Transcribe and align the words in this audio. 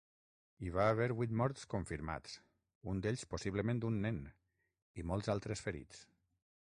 Hi 0.61 0.69
va 0.75 0.85
haver 0.91 1.05
vuit 1.17 1.33
morts 1.41 1.67
confirmats, 1.73 2.33
un 2.93 3.03
d'ells 3.07 3.25
possiblement 3.35 3.83
un 3.91 3.99
nen, 4.07 4.17
i 5.03 5.09
molts 5.11 5.33
altres 5.35 5.63
ferits. 5.67 6.05